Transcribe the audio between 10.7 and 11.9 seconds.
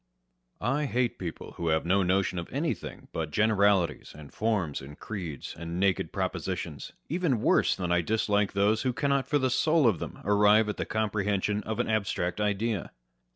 the comprehension of an